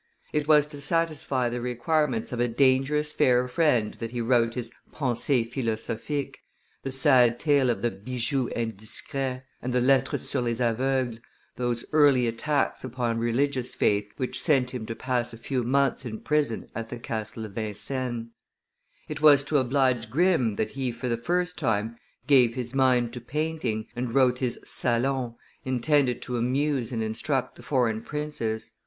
[0.33, 4.71] It was to satisfy the requirements of a dangerous fair friend that he wrote his
[4.91, 6.39] _Pensees philosophiques,)
[6.81, 11.19] the sad tale of the Bijoux indiscrets and the Lettre sur les Aveugles,
[11.55, 16.19] those early attacks upon religious faith which sent him to pass a few months in
[16.19, 18.29] prison at the Castle of Vincennes.
[19.07, 21.95] It was to oblige Grimm that he for the first time
[22.25, 27.61] gave his mind to painting, and wrote his Salons, intended to amuse and instruct the
[27.61, 28.71] foreign princes.